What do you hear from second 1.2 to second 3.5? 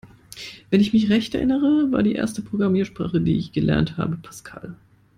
erinnere, war die erste Programmiersprache, die